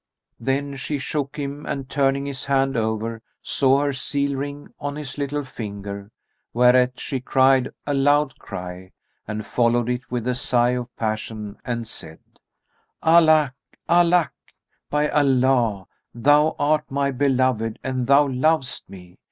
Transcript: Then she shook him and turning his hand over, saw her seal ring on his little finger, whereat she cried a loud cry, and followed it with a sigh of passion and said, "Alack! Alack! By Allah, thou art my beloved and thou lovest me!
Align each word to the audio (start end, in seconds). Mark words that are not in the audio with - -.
Then 0.39 0.77
she 0.77 0.97
shook 0.97 1.37
him 1.37 1.63
and 1.67 1.87
turning 1.87 2.25
his 2.25 2.45
hand 2.45 2.75
over, 2.75 3.21
saw 3.43 3.81
her 3.83 3.93
seal 3.93 4.35
ring 4.35 4.73
on 4.79 4.95
his 4.95 5.19
little 5.19 5.43
finger, 5.43 6.09
whereat 6.55 6.99
she 6.99 7.19
cried 7.19 7.69
a 7.85 7.93
loud 7.93 8.39
cry, 8.39 8.93
and 9.27 9.45
followed 9.45 9.89
it 9.89 10.09
with 10.09 10.27
a 10.27 10.33
sigh 10.33 10.69
of 10.71 10.87
passion 10.95 11.59
and 11.63 11.87
said, 11.87 12.19
"Alack! 13.03 13.53
Alack! 13.87 14.33
By 14.89 15.07
Allah, 15.07 15.85
thou 16.15 16.55
art 16.57 16.89
my 16.89 17.11
beloved 17.11 17.77
and 17.83 18.07
thou 18.07 18.25
lovest 18.27 18.89
me! 18.89 19.19